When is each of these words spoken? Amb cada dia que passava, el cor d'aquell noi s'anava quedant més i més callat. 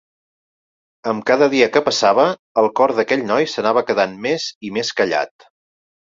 Amb 1.09 1.23
cada 1.31 1.49
dia 1.53 1.67
que 1.75 1.83
passava, 1.89 2.25
el 2.61 2.69
cor 2.79 2.93
d'aquell 2.99 3.25
noi 3.31 3.47
s'anava 3.51 3.83
quedant 3.91 4.15
més 4.23 4.47
i 4.69 4.73
més 4.79 4.91
callat. 5.01 5.47